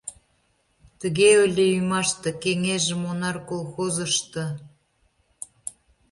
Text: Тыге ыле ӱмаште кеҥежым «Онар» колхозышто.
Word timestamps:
Тыге 0.99 1.29
ыле 1.45 1.65
ӱмаште 1.79 2.29
кеҥежым 2.41 3.01
«Онар» 3.11 3.37
колхозышто. 3.49 4.43